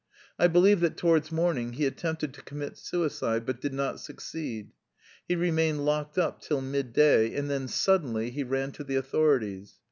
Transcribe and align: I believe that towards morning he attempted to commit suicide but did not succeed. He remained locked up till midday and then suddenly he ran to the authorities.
I 0.39 0.47
believe 0.47 0.79
that 0.79 0.97
towards 0.97 1.31
morning 1.31 1.73
he 1.73 1.85
attempted 1.85 2.33
to 2.33 2.41
commit 2.41 2.75
suicide 2.75 3.45
but 3.45 3.61
did 3.61 3.71
not 3.71 3.99
succeed. 3.99 4.71
He 5.27 5.35
remained 5.35 5.85
locked 5.85 6.17
up 6.17 6.41
till 6.41 6.59
midday 6.61 7.35
and 7.35 7.51
then 7.51 7.67
suddenly 7.67 8.31
he 8.31 8.43
ran 8.43 8.71
to 8.71 8.83
the 8.83 8.95
authorities. 8.95 9.75